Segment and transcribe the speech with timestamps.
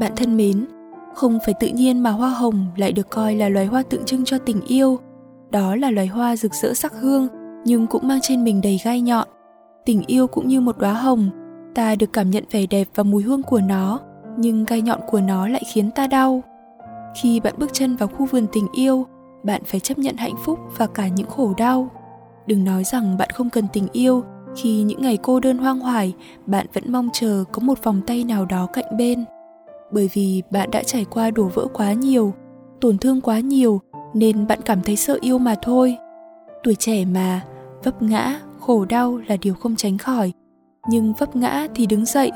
[0.00, 0.66] Bạn thân mến,
[1.14, 4.24] không phải tự nhiên mà hoa hồng lại được coi là loài hoa tượng trưng
[4.24, 4.98] cho tình yêu.
[5.50, 7.28] Đó là loài hoa rực rỡ sắc hương
[7.64, 9.28] nhưng cũng mang trên mình đầy gai nhọn.
[9.84, 11.30] Tình yêu cũng như một đóa hồng,
[11.74, 14.00] ta được cảm nhận vẻ đẹp và mùi hương của nó,
[14.36, 16.42] nhưng gai nhọn của nó lại khiến ta đau.
[17.22, 19.06] Khi bạn bước chân vào khu vườn tình yêu,
[19.42, 21.88] bạn phải chấp nhận hạnh phúc và cả những khổ đau.
[22.46, 24.24] Đừng nói rằng bạn không cần tình yêu,
[24.56, 26.14] khi những ngày cô đơn hoang hoài,
[26.46, 29.24] bạn vẫn mong chờ có một vòng tay nào đó cạnh bên.
[29.92, 32.34] Bởi vì bạn đã trải qua đổ vỡ quá nhiều
[32.80, 33.80] tổn thương quá nhiều
[34.14, 35.96] nên bạn cảm thấy sợ yêu mà thôi.
[36.62, 37.40] Tuổi trẻ mà
[37.84, 40.32] vấp ngã khổ đau là điều không tránh khỏi.
[40.88, 42.30] Nhưng vấp ngã thì đứng dậy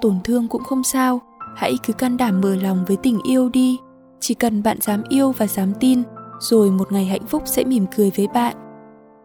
[0.00, 1.20] tổn thương cũng không sao.
[1.56, 3.78] Hãy cứ can đảm mở lòng với tình yêu đi.
[4.20, 6.02] Chỉ cần bạn dám yêu và dám tin
[6.40, 8.56] rồi một ngày hạnh phúc sẽ mỉm cười với bạn.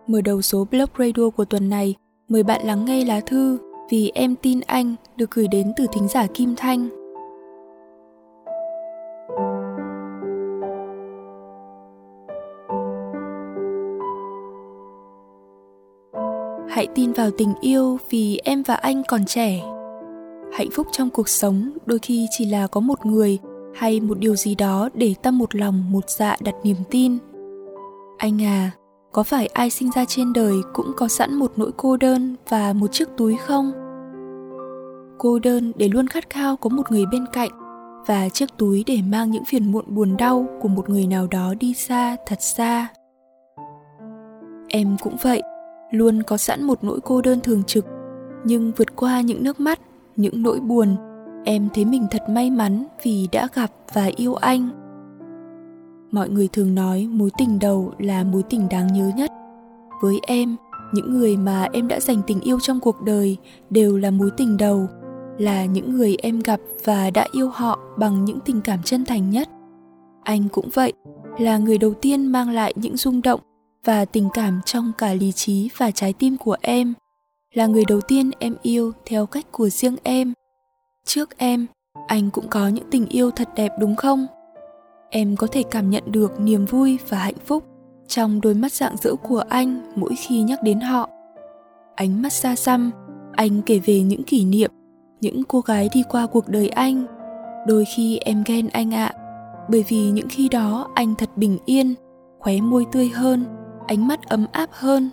[0.07, 1.95] Mở đầu số blog radio của tuần này,
[2.29, 3.57] mời bạn lắng nghe lá thư
[3.89, 6.89] vì em tin anh được gửi đến từ thính giả kim thanh.
[16.69, 19.61] Hãy tin vào tình yêu vì em và anh còn trẻ.
[20.53, 23.39] Hạnh phúc trong cuộc sống đôi khi chỉ là có một người
[23.75, 27.17] hay một điều gì đó để ta một lòng, một dạ đặt niềm tin?
[28.17, 28.71] Anh à
[29.11, 32.73] có phải ai sinh ra trên đời cũng có sẵn một nỗi cô đơn và
[32.73, 33.71] một chiếc túi không?
[35.17, 37.49] Cô đơn để luôn khát khao có một người bên cạnh
[38.07, 41.53] và chiếc túi để mang những phiền muộn buồn đau của một người nào đó
[41.59, 42.87] đi xa, thật xa.
[44.67, 45.41] Em cũng vậy,
[45.91, 47.85] luôn có sẵn một nỗi cô đơn thường trực,
[48.45, 49.79] nhưng vượt qua những nước mắt,
[50.15, 50.95] những nỗi buồn
[51.43, 54.69] em thấy mình thật may mắn vì đã gặp và yêu anh.
[56.11, 59.31] Mọi người thường nói mối tình đầu là mối tình đáng nhớ nhất.
[60.01, 60.55] Với em,
[60.93, 63.37] những người mà em đã dành tình yêu trong cuộc đời
[63.69, 64.87] đều là mối tình đầu,
[65.37, 69.29] là những người em gặp và đã yêu họ bằng những tình cảm chân thành
[69.29, 69.49] nhất.
[70.23, 70.93] Anh cũng vậy,
[71.39, 73.39] là người đầu tiên mang lại những rung động
[73.85, 76.93] và tình cảm trong cả lý trí và trái tim của em.
[77.53, 80.33] Là người đầu tiên em yêu theo cách của riêng em
[81.15, 81.67] trước em,
[82.07, 84.27] anh cũng có những tình yêu thật đẹp đúng không?
[85.09, 87.63] Em có thể cảm nhận được niềm vui và hạnh phúc
[88.07, 91.09] trong đôi mắt rạng rỡ của anh mỗi khi nhắc đến họ.
[91.95, 92.91] Ánh mắt xa xăm,
[93.31, 94.71] anh kể về những kỷ niệm,
[95.21, 97.05] những cô gái đi qua cuộc đời anh.
[97.67, 99.13] Đôi khi em ghen anh ạ,
[99.69, 101.93] bởi vì những khi đó anh thật bình yên,
[102.39, 103.45] khóe môi tươi hơn,
[103.87, 105.09] ánh mắt ấm áp hơn.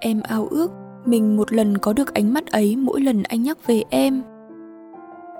[0.00, 0.70] Em ao ước
[1.04, 4.22] mình một lần có được ánh mắt ấy mỗi lần anh nhắc về em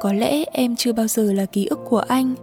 [0.01, 2.35] có lẽ em chưa bao giờ là ký ức của anh,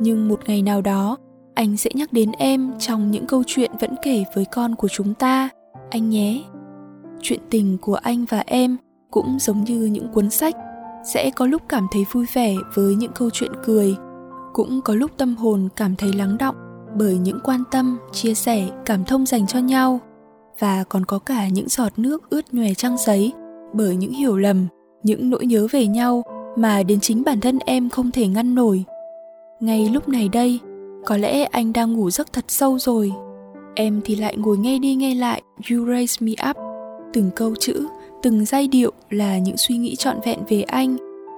[0.00, 1.16] nhưng một ngày nào đó,
[1.54, 5.14] anh sẽ nhắc đến em trong những câu chuyện vẫn kể với con của chúng
[5.14, 5.48] ta.
[5.90, 6.42] Anh nhé.
[7.22, 8.76] Chuyện tình của anh và em
[9.10, 10.56] cũng giống như những cuốn sách,
[11.04, 13.96] sẽ có lúc cảm thấy vui vẻ với những câu chuyện cười,
[14.52, 16.56] cũng có lúc tâm hồn cảm thấy lắng động
[16.96, 20.00] bởi những quan tâm, chia sẻ, cảm thông dành cho nhau.
[20.58, 23.32] Và còn có cả những giọt nước ướt nhòe trang giấy
[23.72, 24.66] bởi những hiểu lầm,
[25.02, 26.22] những nỗi nhớ về nhau
[26.56, 28.84] mà đến chính bản thân em không thể ngăn nổi
[29.60, 30.60] ngay lúc này đây
[31.04, 33.12] có lẽ anh đang ngủ giấc thật sâu rồi
[33.74, 36.56] em thì lại ngồi nghe đi nghe lại you raise me up
[37.12, 37.86] từng câu chữ
[38.22, 40.96] từng giai điệu là những suy nghĩ trọn vẹn về anh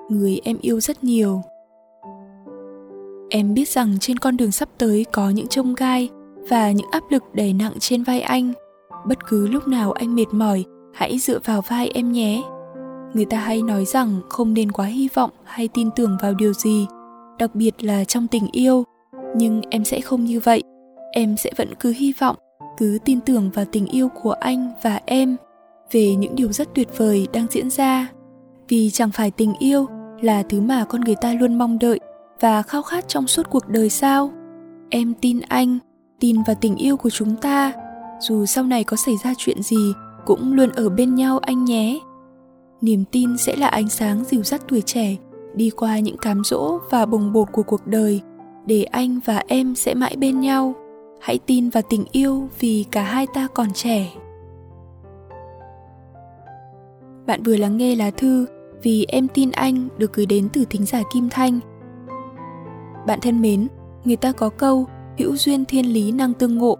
[0.09, 1.43] người em yêu rất nhiều
[3.31, 6.09] Em biết rằng trên con đường sắp tới có những trông gai
[6.49, 8.53] và những áp lực đè nặng trên vai anh.
[9.07, 10.65] Bất cứ lúc nào anh mệt mỏi,
[10.95, 12.43] hãy dựa vào vai em nhé.
[13.15, 16.53] Người ta hay nói rằng không nên quá hy vọng hay tin tưởng vào điều
[16.53, 16.87] gì,
[17.39, 18.85] đặc biệt là trong tình yêu.
[19.37, 20.63] Nhưng em sẽ không như vậy.
[21.13, 22.37] Em sẽ vẫn cứ hy vọng,
[22.79, 25.37] cứ tin tưởng vào tình yêu của anh và em
[25.93, 28.09] về những điều rất tuyệt vời đang diễn ra.
[28.69, 29.87] Vì chẳng phải tình yêu
[30.21, 32.01] là thứ mà con người ta luôn mong đợi
[32.41, 34.31] và khao khát trong suốt cuộc đời sao
[34.91, 35.79] em tin anh
[36.21, 37.73] tin vào tình yêu của chúng ta
[38.21, 39.93] dù sau này có xảy ra chuyện gì
[40.27, 41.99] cũng luôn ở bên nhau anh nhé
[42.81, 45.17] niềm tin sẽ là ánh sáng dìu dắt tuổi trẻ
[45.55, 48.21] đi qua những cám dỗ và bồng bột của cuộc đời
[48.67, 50.75] để anh và em sẽ mãi bên nhau.
[51.21, 54.13] Hãy tin vào tình yêu vì cả hai ta còn trẻ.
[57.27, 58.47] Bạn vừa lắng nghe lá thư
[58.83, 61.61] vì em tin anh được gửi đến từ thính giả kim thanh.
[63.07, 63.69] Bạn thân mến,
[64.05, 64.87] người ta có câu
[65.19, 66.79] hữu duyên thiên lý năng tương ngộ.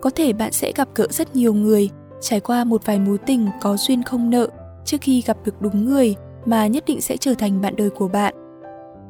[0.00, 1.90] Có thể bạn sẽ gặp gỡ rất nhiều người,
[2.20, 4.48] trải qua một vài mối tình có duyên không nợ
[4.84, 6.14] trước khi gặp được đúng người
[6.46, 8.34] mà nhất định sẽ trở thành bạn đời của bạn.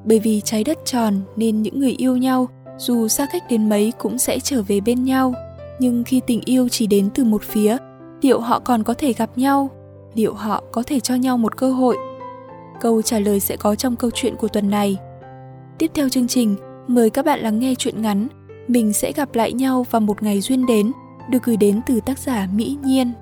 [0.05, 3.93] Bởi vì trái đất tròn nên những người yêu nhau, dù xa cách đến mấy
[3.99, 5.34] cũng sẽ trở về bên nhau.
[5.78, 7.76] nhưng khi tình yêu chỉ đến từ một phía,
[8.22, 9.70] liệu họ còn có thể gặp nhau
[10.14, 11.96] liệu họ có thể cho nhau một cơ hội
[12.81, 14.96] câu trả lời sẽ có trong câu chuyện của tuần này
[15.78, 16.56] tiếp theo chương trình,
[16.88, 18.28] mời các bạn lắng nghe chuyện ngắn,
[18.69, 20.93] mình sẽ gặp lại nhau vào một ngày duyên đến
[21.31, 23.12] được gửi đến từ tác giả mỹ nhiên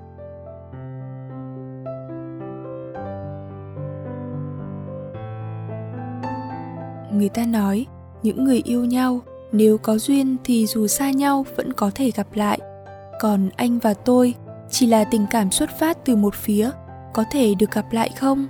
[7.12, 7.86] người ta nói
[8.22, 9.20] những người yêu nhau
[9.52, 12.58] nếu có duyên thì dù xa nhau vẫn có thể gặp lại.
[13.20, 14.34] Còn anh và tôi
[14.70, 16.70] chỉ là tình cảm xuất phát từ một phía
[17.14, 18.46] có thể được gặp lại không?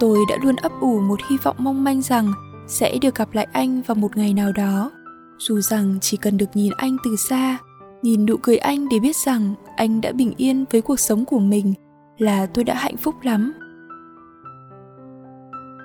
[0.00, 2.32] Tôi đã luôn ấp ủ một hy vọng mong manh rằng
[2.68, 4.90] sẽ được gặp lại anh vào một ngày nào đó.
[5.38, 7.58] Dù rằng chỉ cần được nhìn anh từ xa
[8.02, 11.38] nhìn nụ cười anh để biết rằng anh đã bình yên với cuộc sống của
[11.38, 11.74] mình
[12.18, 13.52] là tôi đã hạnh phúc lắm.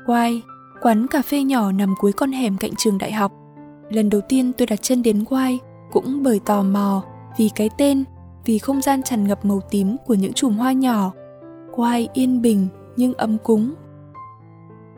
[0.06, 0.42] Quay,
[0.82, 3.32] quán cà phê nhỏ nằm cuối con hẻm cạnh trường đại học.
[3.90, 5.60] Lần đầu tiên tôi đặt chân đến Quay
[5.92, 7.04] cũng bởi tò mò
[7.38, 8.04] vì cái tên
[8.46, 11.12] vì không gian tràn ngập màu tím của những chùm hoa nhỏ.
[11.76, 13.74] Quay yên bình nhưng ấm cúng.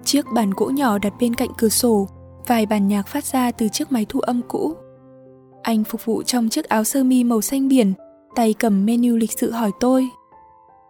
[0.03, 2.07] Chiếc bàn gỗ nhỏ đặt bên cạnh cửa sổ
[2.47, 4.73] vài bản nhạc phát ra từ chiếc máy thu âm cũ.
[5.63, 7.93] Anh phục vụ trong chiếc áo sơ mi màu xanh biển
[8.35, 10.09] tay cầm menu lịch sự hỏi tôi.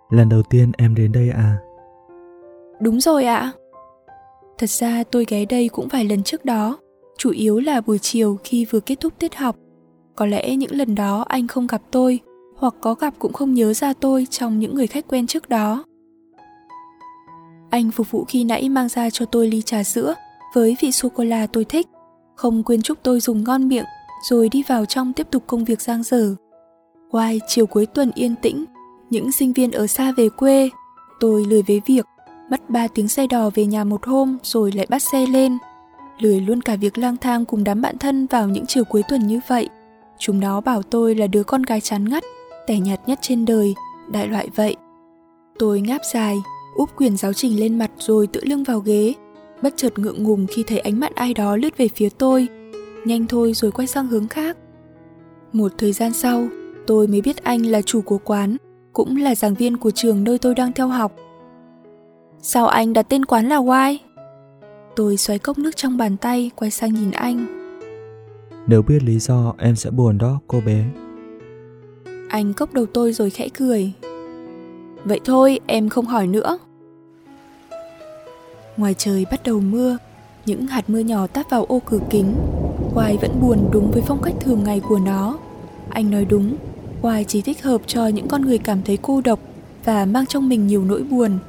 [0.10, 1.58] Lần đầu tiên em đến đây à?
[2.82, 3.52] Đúng rồi ạ
[4.60, 6.78] thật ra tôi ghé đây cũng vài lần trước đó.
[7.18, 9.56] Chủ yếu là buổi chiều khi vừa kết thúc tiết học.
[10.16, 12.20] Có lẽ những lần đó anh không gặp tôi
[12.58, 15.84] hoặc có gặp cũng không nhớ ra tôi trong những người khách quen trước đó.
[17.70, 20.14] Anh phục vụ khi nãy mang ra cho tôi ly trà sữa
[20.56, 21.88] với vị sô cô la tôi thích,
[22.36, 23.86] không quên chúc tôi dùng ngon miệng
[24.30, 26.36] rồi đi vào trong tiếp tục công việc giang dở.
[27.12, 28.66] Quay chiều cuối tuần yên tĩnh,
[29.10, 30.70] những sinh viên ở xa về quê,
[31.20, 32.06] tôi lười với việc,
[32.50, 35.58] mất 3 tiếng xe đò về nhà một hôm rồi lại bắt xe lên.
[36.20, 39.28] Lười luôn cả việc lang thang cùng đám bạn thân vào những chiều cuối tuần
[39.28, 39.70] như vậy.
[40.18, 42.24] Chúng nó bảo tôi là đứa con gái chán ngắt,
[42.68, 43.74] tẻ nhạt nhất trên đời,
[44.12, 44.76] đại loại vậy.
[45.60, 46.38] Tôi ngáp dài,
[46.76, 49.14] úp quyển giáo trình lên mặt rồi tự lưng vào ghế,
[49.62, 52.48] bất chợt ngượng ngùng khi thấy ánh mắt ai đó lướt về phía tôi.
[53.06, 54.58] Nhanh thôi rồi quay sang hướng khác.
[55.54, 56.48] Một thời gian sau,
[56.88, 58.58] tôi mới biết anh là chủ của quán,
[58.94, 61.16] cũng là giảng viên của trường nơi tôi đang theo học.
[62.42, 63.98] Sao anh đặt tên quán là Why?
[64.96, 67.46] Tôi xoáy cốc nước trong bàn tay, quay sang nhìn anh.
[68.68, 70.84] Nếu biết lý do em sẽ buồn đó, cô bé.
[72.30, 73.94] Anh cốc đầu tôi rồi khẽ cười.
[75.04, 76.58] Vậy thôi, em không hỏi nữa.
[78.78, 79.98] Ngoài trời bắt đầu mưa,
[80.46, 82.34] những hạt mưa nhỏ tát vào ô cửa kính.
[82.94, 85.38] Quai vẫn buồn đúng với phong cách thường ngày của nó.
[85.90, 86.56] Anh nói đúng,
[87.02, 89.40] Quai chỉ thích hợp cho những con người cảm thấy cô độc
[89.86, 91.40] và mang trong mình nhiều nỗi buồn.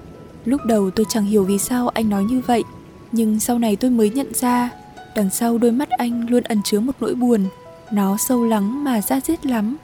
[0.44, 2.64] Lúc đầu tôi chẳng hiểu vì sao anh nói như vậy,
[3.12, 4.70] nhưng sau này tôi mới nhận ra,
[5.14, 7.44] đằng sau đôi mắt anh luôn ẩn chứa một nỗi buồn.
[7.92, 9.76] Nó sâu lắng mà ra diết lắm.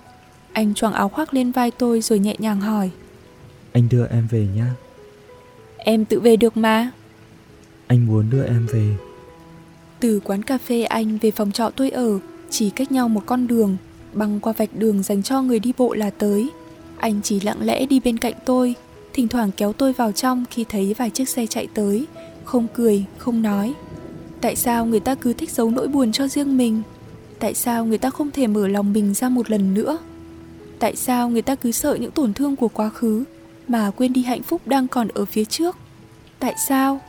[0.52, 2.90] Anh choàng áo khoác lên vai tôi rồi nhẹ nhàng hỏi.
[3.72, 4.70] Anh đưa em về nhá.
[5.76, 6.90] Em tự về được mà.
[7.86, 8.96] Anh muốn đưa em về.
[10.00, 12.18] Từ quán cà phê anh về phòng trọ tôi ở,
[12.50, 13.76] chỉ cách nhau một con đường,
[14.12, 16.50] băng qua vạch đường dành cho người đi bộ là tới.
[16.98, 18.74] Anh chỉ lặng lẽ đi bên cạnh tôi,
[19.16, 22.06] thỉnh thoảng kéo tôi vào trong khi thấy vài chiếc xe chạy tới,
[22.44, 23.74] không cười, không nói.
[24.40, 26.82] Tại sao người ta cứ thích giấu nỗi buồn cho riêng mình?
[27.38, 29.98] Tại sao người ta không thể mở lòng mình ra một lần nữa?
[30.78, 33.24] Tại sao người ta cứ sợ những tổn thương của quá khứ
[33.68, 35.76] mà quên đi hạnh phúc đang còn ở phía trước?
[36.38, 37.00] Tại sao?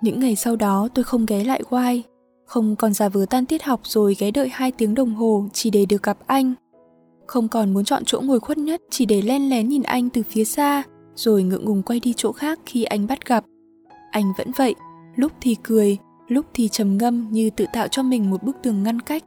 [0.00, 2.02] Những ngày sau đó tôi không ghé lại quay,
[2.44, 5.70] không còn giả vờ tan tiết học rồi ghé đợi hai tiếng đồng hồ chỉ
[5.70, 6.54] để được gặp anh.
[7.26, 10.22] Không còn muốn chọn chỗ ngồi khuất nhất chỉ để len lén nhìn anh từ
[10.22, 10.82] phía xa,
[11.14, 13.44] rồi ngượng ngùng quay đi chỗ khác khi anh bắt gặp.
[14.10, 14.74] Anh vẫn vậy,
[15.16, 18.82] lúc thì cười, lúc thì trầm ngâm như tự tạo cho mình một bức tường
[18.82, 19.24] ngăn cách.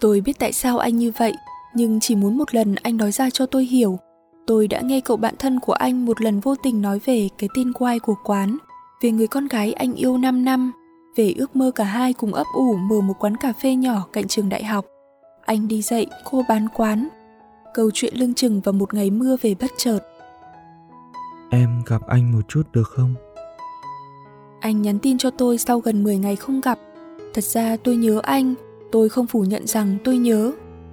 [0.00, 1.32] Tôi biết tại sao anh như vậy,
[1.74, 3.98] nhưng chỉ muốn một lần anh nói ra cho tôi hiểu.
[4.46, 7.48] Tôi đã nghe cậu bạn thân của anh một lần vô tình nói về cái
[7.56, 8.56] tên quai của quán–
[9.00, 10.72] về người con gái anh yêu 5 năm,
[11.16, 14.28] về ước mơ cả hai cùng ấp ủ mở một quán cà phê nhỏ cạnh
[14.28, 14.84] trường đại học.
[15.50, 17.08] Anh đi dạy, cô bán quán.
[17.74, 19.98] Câu chuyện lưng chừng vào một ngày mưa về bất chợt.
[21.50, 23.14] Em gặp anh một chút được không?
[24.60, 26.78] Anh nhắn tin cho tôi sau gần 10 ngày không gặp.
[27.34, 28.54] Thật ra tôi nhớ anh,
[28.92, 30.52] tôi không phủ nhận rằng tôi nhớ.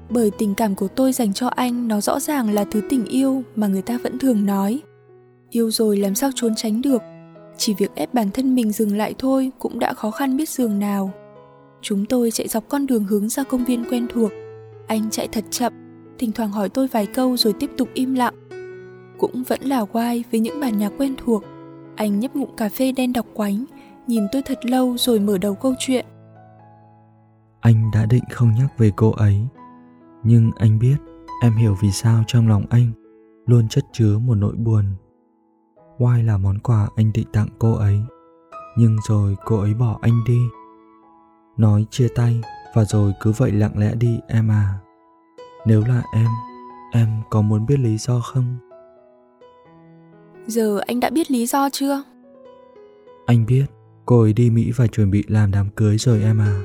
[0.10, 3.44] Bởi tình cảm của tôi dành cho anh nó rõ ràng là thứ tình yêu
[3.56, 4.82] mà người ta vẫn thường nói.
[5.50, 7.02] Yêu rồi làm sao trốn tránh được
[7.58, 10.80] chỉ việc ép bản thân mình dừng lại thôi cũng đã khó khăn biết giường
[10.80, 11.12] nào
[11.82, 14.32] chúng tôi chạy dọc con đường hướng ra công viên quen thuộc
[14.88, 15.74] anh chạy thật chậm
[16.20, 18.34] thỉnh thoảng hỏi tôi vài câu rồi tiếp tục im lặng
[19.20, 21.44] cũng vẫn là quai với những bản nhạc quen thuộc
[21.96, 23.66] anh nhấp ngụm cà phê đen đọc quánh
[24.08, 26.06] nhìn tôi thật lâu rồi mở đầu câu chuyện
[27.60, 29.48] Anh đã định không nhắc về cô ấy,
[30.24, 30.98] nhưng anh biết
[31.44, 32.92] em hiểu vì sao trong lòng anh
[33.46, 34.86] luôn chất chứa một nỗi buồn.
[35.98, 38.00] Why là món quà anh định tặng cô ấy,
[38.78, 40.40] nhưng rồi cô ấy bỏ anh đi.
[41.58, 42.42] Nói chia tay
[42.74, 44.74] và rồi cứ vậy lặng lẽ đi em à.
[45.66, 46.28] Nếu là em,
[46.92, 48.58] em có muốn biết lý do không?
[50.48, 52.04] Giờ anh đã biết lý do chưa?
[53.26, 53.66] Anh biết,
[54.06, 56.64] cô ấy đi Mỹ và chuẩn bị làm đám cưới rồi em à.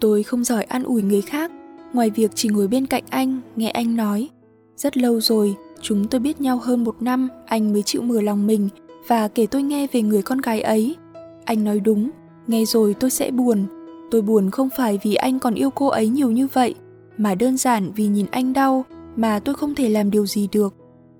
[0.00, 1.50] Tôi không giỏi an ủi người khác,
[1.92, 4.28] ngoài việc chỉ ngồi bên cạnh anh, nghe anh nói.
[4.76, 8.46] Rất lâu rồi, chúng tôi biết nhau hơn một năm, anh mới chịu mở lòng
[8.46, 8.68] mình
[9.06, 10.96] và kể tôi nghe về người con gái ấy.
[11.44, 12.10] Anh nói đúng,
[12.46, 13.66] nghe rồi tôi sẽ buồn.
[14.10, 16.74] Tôi buồn không phải vì anh còn yêu cô ấy nhiều như vậy,
[17.18, 18.84] mà đơn giản vì nhìn anh đau
[19.16, 20.74] mà tôi không thể làm điều gì được.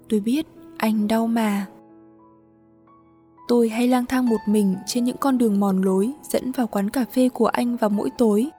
[0.08, 1.66] Tôi biết anh đau mà.
[3.48, 6.90] Tôi hay lang thang một mình trên những con đường mòn lối dẫn vào quán
[6.90, 8.50] cà phê của anh vào mỗi tối.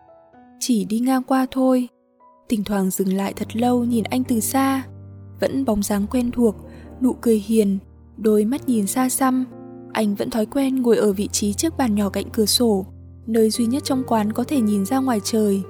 [0.59, 1.88] Chỉ đi ngang qua thôi.
[2.50, 4.83] Thỉnh thoảng dừng lại thật lâu nhìn anh từ xa.
[5.39, 6.55] Vẫn bóng dáng quen thuộc,
[7.01, 7.77] nụ cười hiền,
[8.17, 9.45] đôi mắt nhìn xa xăm.
[9.93, 12.86] Anh vẫn thói quen ngồi ở vị trí trước bàn nhỏ cạnh cửa sổ,
[13.29, 15.62] nơi duy nhất trong quán có thể nhìn ra ngoài trời.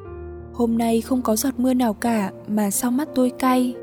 [0.53, 3.75] Hôm nay không có giọt mưa nào cả mà sao mắt tôi cay.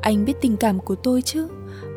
[0.00, 1.48] Anh biết tình cảm của tôi chứ,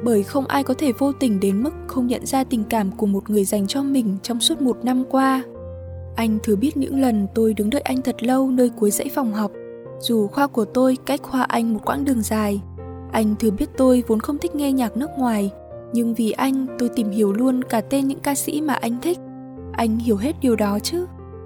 [0.04, 3.06] bởi không ai có thể vô tình đến mức không nhận ra tình cảm của
[3.06, 5.44] một người dành cho mình trong suốt một năm qua.
[6.16, 9.34] Anh thừa biết những lần tôi đứng đợi anh thật lâu nơi cuối dãy phòng
[9.34, 9.52] học,
[10.00, 12.62] dù khoa của tôi cách khoa anh một quãng đường dài.
[13.12, 15.52] Anh thừa biết tôi vốn không thích nghe nhạc nước ngoài,
[15.94, 19.20] nhưng vì anh tôi tìm hiểu luôn cả tên những ca sĩ mà anh thích.
[19.76, 21.06] Anh hiểu hết điều đó chứ.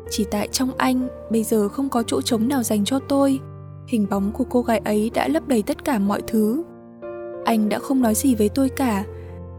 [0.09, 3.39] Chỉ tại trong anh bây giờ không có chỗ trống nào dành cho tôi.
[3.87, 6.63] Hình bóng của cô gái ấy đã lấp đầy tất cả mọi thứ.
[7.45, 9.05] Anh đã không nói gì với tôi cả.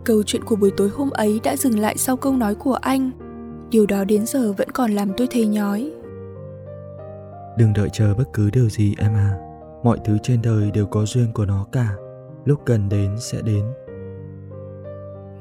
[0.05, 3.11] Câu chuyện của buổi tối hôm ấy đã dừng lại sau câu nói của anh.
[3.71, 5.93] Điều đó đến giờ vẫn còn làm tôi thấy nhói.
[7.59, 9.39] Đừng đợi chờ bất cứ điều gì em à.
[9.85, 11.89] Mọi thứ trên đời đều có duyên của nó cả.
[12.45, 13.65] Lúc cần đến sẽ đến.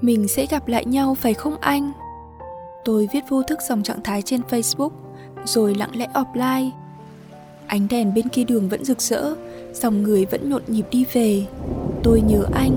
[0.02, 1.92] Mình sẽ gặp lại nhau phải không anh?
[2.86, 4.92] Tôi viết vô thức dòng trạng thái trên Facebook,
[5.46, 6.70] rồi lặng lẽ offline.
[7.68, 9.36] Ánh đèn bên kia đường vẫn rực rỡ,
[9.74, 11.46] dòng người vẫn nhộn nhịp đi về.
[12.04, 12.72] Tôi nhớ anh,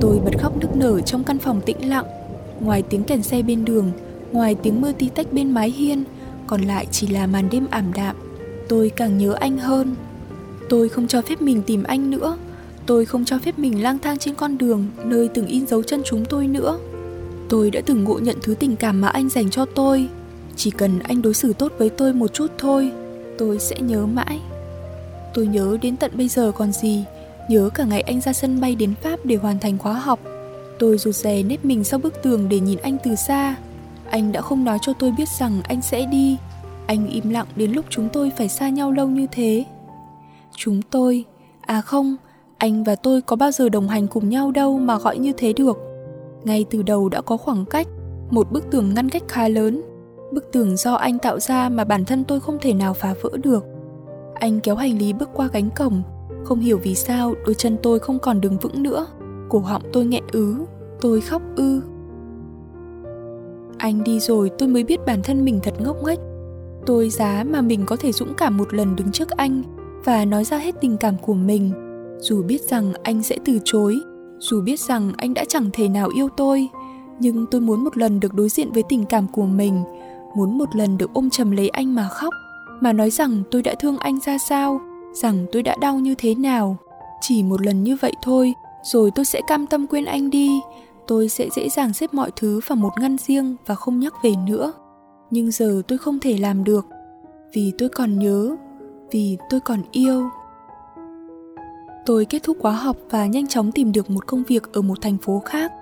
[0.00, 2.06] tôi bật khóc nức nở trong căn phòng tĩnh lặng.
[2.60, 3.92] Ngoài tiếng kèn xe bên đường,
[4.32, 6.04] ngoài tiếng mưa tí tách bên mái hiên,
[6.46, 8.16] còn lại chỉ là màn đêm ảm đạm.
[8.68, 9.94] Tôi càng nhớ anh hơn.
[10.68, 12.36] Tôi không cho phép mình tìm anh nữa.
[12.86, 16.02] Tôi không cho phép mình lang thang trên con đường nơi từng in dấu chân
[16.04, 16.78] chúng tôi nữa.
[17.48, 20.08] Tôi đã từng ngộ nhận thứ tình cảm mà anh dành cho tôi.
[20.56, 22.92] Chỉ cần anh đối xử tốt với tôi một chút thôi,
[23.38, 24.40] tôi sẽ nhớ mãi.
[25.34, 27.04] Tôi nhớ đến tận bây giờ còn gì,
[27.48, 30.20] nhớ cả ngày anh ra sân bay đến Pháp để hoàn thành khóa học.
[30.78, 33.56] Tôi rụt rè nếp mình sau bức tường để nhìn anh từ xa.
[34.10, 36.36] Anh đã không nói cho tôi biết rằng anh sẽ đi.
[36.86, 39.64] Anh im lặng đến lúc chúng tôi phải xa nhau lâu như thế.
[40.56, 41.24] Chúng tôi,
[41.60, 42.16] à không,
[42.58, 45.52] anh và tôi có bao giờ đồng hành cùng nhau đâu mà gọi như thế
[45.52, 45.91] được
[46.44, 47.86] ngay từ đầu đã có khoảng cách,
[48.30, 49.82] một bức tường ngăn cách khá lớn.
[50.32, 53.30] Bức tường do anh tạo ra mà bản thân tôi không thể nào phá vỡ
[53.42, 53.64] được.
[54.34, 56.02] Anh kéo hành lý bước qua cánh cổng,
[56.44, 59.06] không hiểu vì sao đôi chân tôi không còn đứng vững nữa.
[59.48, 60.56] Cổ họng tôi nghẹn ứ,
[61.00, 61.80] tôi khóc ư.
[63.78, 66.18] Anh đi rồi tôi mới biết bản thân mình thật ngốc nghếch.
[66.86, 69.62] Tôi giá mà mình có thể dũng cảm một lần đứng trước anh
[70.04, 71.72] và nói ra hết tình cảm của mình.
[72.20, 74.00] Dù biết rằng anh sẽ từ chối
[74.42, 76.68] dù biết rằng anh đã chẳng thể nào yêu tôi,
[77.18, 79.82] nhưng tôi muốn một lần được đối diện với tình cảm của mình,
[80.36, 82.34] muốn một lần được ôm chầm lấy anh mà khóc.
[82.80, 84.80] Mà nói rằng tôi đã thương anh ra sao,
[85.12, 86.76] rằng tôi đã đau như thế nào.
[87.20, 88.54] Chỉ một lần như vậy thôi,
[88.92, 90.60] rồi tôi sẽ cam tâm quên anh đi.
[91.06, 94.34] Tôi sẽ dễ dàng xếp mọi thứ vào một ngăn riêng và không nhắc về
[94.46, 94.72] nữa.
[95.30, 96.86] Nhưng giờ tôi không thể làm được,
[97.54, 98.56] vì tôi còn nhớ,
[99.10, 100.30] vì tôi còn yêu.
[102.06, 105.00] Tôi kết thúc khóa học và nhanh chóng tìm được một công việc ở một
[105.00, 105.72] thành phố khác.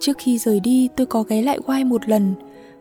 [0.00, 2.34] Trước khi rời đi, tôi có ghé lại quay một lần,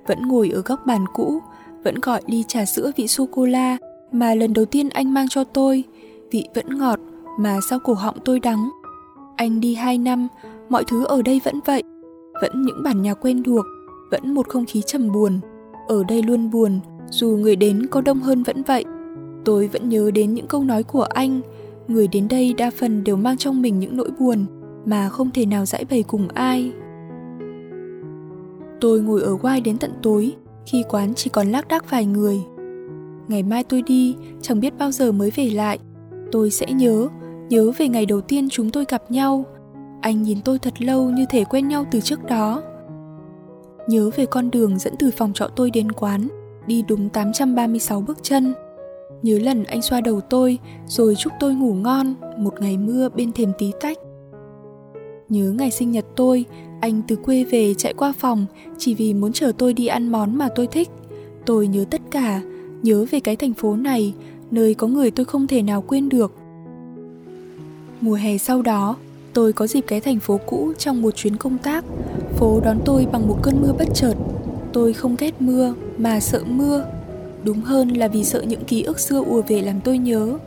[0.07, 1.39] vẫn ngồi ở góc bàn cũ,
[1.83, 3.77] vẫn gọi ly trà sữa vị sô-cô-la
[4.11, 5.83] mà lần đầu tiên anh mang cho tôi,
[6.31, 6.99] vị vẫn ngọt
[7.39, 8.69] mà sau cổ họng tôi đắng.
[9.35, 10.27] Anh đi hai năm,
[10.69, 11.83] mọi thứ ở đây vẫn vậy,
[12.41, 13.65] vẫn những bản nhạc quen thuộc,
[14.11, 15.39] vẫn một không khí trầm buồn.
[15.87, 18.85] Ở đây luôn buồn, dù người đến có đông hơn vẫn vậy.
[19.45, 21.41] Tôi vẫn nhớ đến những câu nói của anh,
[21.87, 24.45] người đến đây đa phần đều mang trong mình những nỗi buồn
[24.85, 26.71] mà không thể nào giải bày cùng ai.
[28.81, 32.39] Tôi ngồi ở quai đến tận tối, khi quán chỉ còn lác đác vài người.
[33.27, 35.79] Ngày mai tôi đi, chẳng biết bao giờ mới về lại.
[36.31, 37.09] Tôi sẽ nhớ
[37.49, 39.45] nhớ về ngày đầu tiên chúng tôi gặp nhau.
[40.01, 42.61] Anh nhìn tôi thật lâu như thể quen nhau từ trước đó.
[43.87, 46.27] Nhớ về con đường dẫn từ phòng trọ tôi đến quán,
[46.67, 48.53] đi đúng 836 bước chân.
[49.21, 53.31] Nhớ lần anh xoa đầu tôi rồi chúc tôi ngủ ngon một ngày mưa bên
[53.31, 53.97] thềm tí tách.
[55.29, 56.45] Nhớ ngày sinh nhật tôi,
[56.81, 58.45] anh từ quê về chạy qua phòng
[58.77, 60.89] chỉ vì muốn chờ tôi đi ăn món mà tôi thích.
[61.45, 62.41] Tôi nhớ tất cả,
[62.81, 64.13] nhớ về cái thành phố này,
[64.51, 66.33] nơi có người tôi không thể nào quên được.
[68.01, 68.95] Mùa hè sau đó,
[69.33, 71.85] tôi có dịp ghé thành phố cũ trong một chuyến công tác.
[72.35, 74.13] Phố đón tôi bằng một cơn mưa bất chợt.
[74.73, 76.85] Tôi không ghét mưa mà sợ mưa.
[77.45, 80.37] Đúng hơn là vì sợ những ký ức xưa ùa về làm tôi nhớ.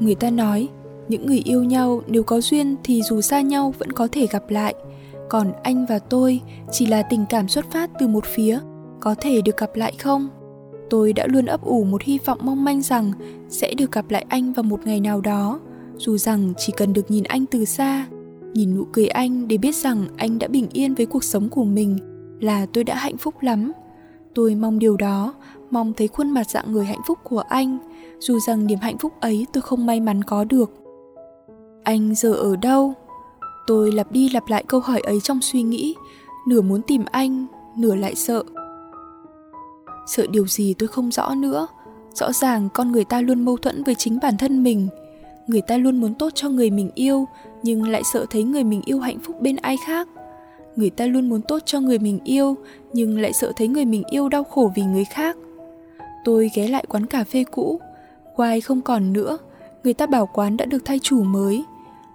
[0.00, 0.68] Người ta nói,
[1.08, 4.50] những người yêu nhau nếu có duyên thì dù xa nhau vẫn có thể gặp
[4.50, 4.74] lại.
[5.28, 8.58] Còn anh và tôi chỉ là tình cảm xuất phát từ một phía,
[9.00, 10.28] có thể được gặp lại không?
[10.92, 13.12] tôi đã luôn ấp ủ một hy vọng mong manh rằng
[13.48, 15.60] sẽ được gặp lại anh vào một ngày nào đó
[15.96, 18.06] dù rằng chỉ cần được nhìn anh từ xa
[18.54, 21.64] nhìn nụ cười anh để biết rằng anh đã bình yên với cuộc sống của
[21.64, 21.98] mình
[22.42, 23.72] là tôi đã hạnh phúc lắm.
[24.34, 25.34] Tôi mong điều đó,
[25.70, 27.78] mong thấy khuôn mặt dạng người hạnh phúc của anh.
[28.18, 30.70] Dù rằng niềm hạnh phúc ấy tôi không may mắn có được.
[31.84, 32.94] Anh giờ ở đâu?
[33.66, 35.94] Tôi lặp đi lặp lại câu hỏi ấy trong suy nghĩ.
[36.48, 37.46] Nửa muốn tìm anh,
[37.76, 38.42] nửa lại sợ.
[40.06, 41.66] Sợ điều gì tôi không rõ nữa.
[42.14, 44.88] Rõ ràng con người ta luôn mâu thuẫn với chính bản thân mình.
[45.46, 47.24] Người ta luôn muốn tốt cho người mình yêu,
[47.62, 50.08] nhưng lại sợ thấy người mình yêu hạnh phúc bên ai khác
[50.76, 52.56] người ta luôn muốn tốt cho người mình yêu,
[52.92, 55.36] nhưng lại sợ thấy người mình yêu đau khổ vì người khác.
[56.24, 57.80] Tôi ghé lại quán cà phê cũ
[58.36, 59.38] Quai không còn nữa,
[59.84, 61.64] người ta bảo quán đã được thay chủ mới.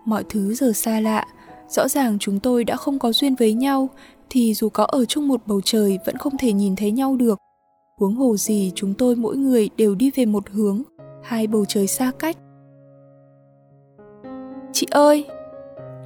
[0.05, 1.25] Mọi thứ giờ xa lạ,
[1.69, 3.89] rõ ràng chúng tôi đã không có duyên với nhau,
[4.29, 7.39] thì dù có ở chung một bầu trời vẫn không thể nhìn thấy nhau được.
[7.99, 10.81] Huống hồ gì chúng tôi mỗi người đều đi về một hướng,
[11.23, 12.37] hai bầu trời xa cách.
[14.73, 15.25] Chị ơi!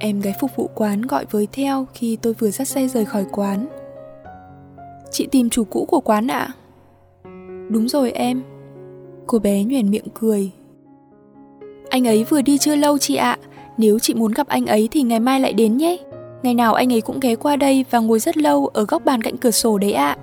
[0.02, 3.26] Em gái phục vụ quán gọi với theo khi tôi vừa dắt xe rời khỏi
[3.32, 3.66] quán
[5.10, 6.54] chị tìm chủ cũ của quán ạ à?
[7.68, 8.42] đúng rồi em
[9.26, 10.50] cô bé nhoẻn miệng cười
[11.90, 13.38] anh ấy vừa đi chưa lâu chị ạ
[13.78, 15.96] nếu chị muốn gặp anh ấy thì ngày mai lại đến nhé
[16.42, 19.22] ngày nào anh ấy cũng ghé qua đây và ngồi rất lâu ở góc bàn
[19.22, 20.22] cạnh cửa sổ đấy ạ à.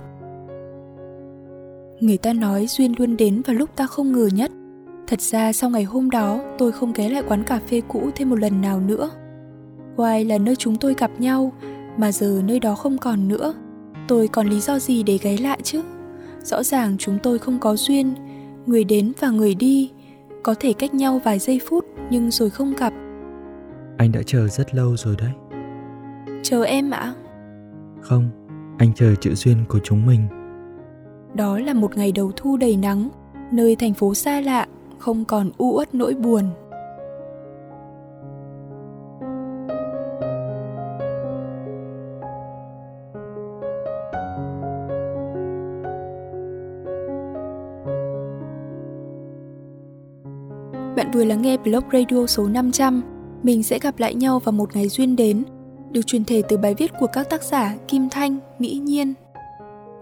[2.00, 4.50] Người ta nói duyên luôn đến vào lúc ta không ngờ nhất.
[5.06, 8.30] Thật ra sau ngày hôm đó, tôi không ghé lại quán cà phê cũ thêm
[8.30, 9.10] một lần nào nữa.
[10.00, 11.52] Hoài là nơi chúng tôi gặp nhau,
[11.96, 13.54] mà giờ nơi đó không còn nữa.
[14.08, 15.82] Tôi còn lý do gì để ghé lại chứ?
[16.42, 18.14] Rõ ràng chúng tôi không có duyên,
[18.66, 19.90] người đến và người đi,
[20.42, 22.92] có thể cách nhau vài giây phút nhưng rồi không gặp.
[23.96, 25.32] Anh đã chờ rất lâu rồi đấy.
[26.42, 27.14] Chờ em ạ?
[28.00, 28.30] Không,
[28.78, 30.20] anh chờ chữ duyên của chúng mình.
[31.34, 33.08] Đó là một ngày đầu thu đầy nắng,
[33.52, 34.66] nơi thành phố xa lạ,
[34.98, 36.44] không còn u uất nỗi buồn.
[51.10, 53.02] Bạn vừa lắng nghe blog radio số 500.
[53.42, 55.44] Mình sẽ gặp lại nhau vào một ngày duyên đến,
[55.90, 59.14] được truyền thể từ bài viết của các tác giả Kim Thanh, Mỹ Nhiên,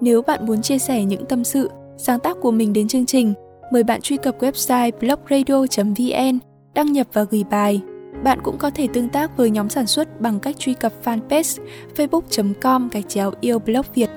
[0.01, 3.35] nếu bạn muốn chia sẻ những tâm sự, sáng tác của mình đến chương trình,
[3.73, 6.39] mời bạn truy cập website blogradio.vn,
[6.75, 7.81] đăng nhập và gửi bài.
[8.25, 11.63] Bạn cũng có thể tương tác với nhóm sản xuất bằng cách truy cập fanpage
[11.97, 14.11] facebook.com gạch chéo yêu blog Việt.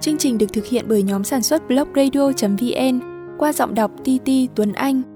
[0.00, 3.00] Chương trình được thực hiện bởi nhóm sản xuất blogradio.vn
[3.38, 5.15] qua giọng đọc TT Tuấn Anh.